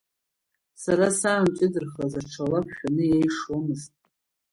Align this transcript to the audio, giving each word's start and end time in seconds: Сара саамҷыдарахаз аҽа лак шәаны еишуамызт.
Сара 0.81 1.07
саамҷыдарахаз 1.19 2.13
аҽа 2.21 2.45
лак 2.51 2.67
шәаны 2.77 3.03
еишуамызт. 3.17 3.93